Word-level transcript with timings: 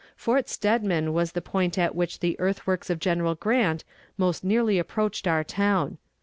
Fort 0.15 0.49
Steadman 0.49 1.13
was 1.13 1.33
the 1.33 1.43
point 1.43 1.77
at 1.77 1.93
which 1.93 2.21
the 2.21 2.35
earthworks 2.39 2.89
of 2.89 2.97
General 2.99 3.35
Grant 3.35 3.83
most 4.17 4.43
nearly 4.43 4.79
approached 4.79 5.27
our 5.27 5.45
own. 5.59 5.99